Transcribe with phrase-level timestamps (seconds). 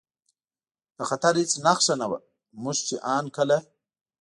[0.95, 2.19] د خطر هېڅ نښه نه وه،
[2.63, 3.57] موږ چې ان کله.